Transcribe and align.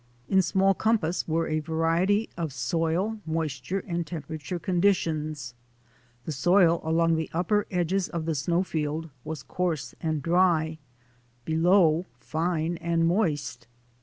In 0.27 0.41
small 0.41 0.73
com 0.73 0.97
pass 0.97 1.27
was 1.27 1.47
a 1.51 1.59
variety 1.59 2.27
of 2.35 2.51
soil, 2.51 3.19
moisture, 3.23 3.81
and 3.85 4.03
tempera 4.07 4.39
ture 4.39 4.57
conditions. 4.57 5.53
The 6.25 6.31
soil 6.31 6.81
along 6.83 7.17
the 7.17 7.29
upper 7.33 7.67
edges 7.69 8.09
of 8.09 8.25
the 8.25 8.33
snowfield 8.33 9.11
was 9.23 9.43
coarse 9.43 9.93
and 10.01 10.23
dry; 10.23 10.79
below, 11.45 12.07
fine 12.19 12.77
and 12.77 13.05
moist. 13.07 13.67